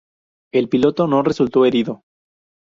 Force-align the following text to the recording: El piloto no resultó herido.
El 0.51 0.67
piloto 0.67 1.05
no 1.05 1.21
resultó 1.21 1.63
herido. 1.63 2.01